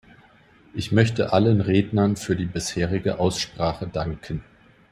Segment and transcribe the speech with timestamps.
[0.73, 4.43] Ich möchte allen Rednern für die bisherige Aussprache danken.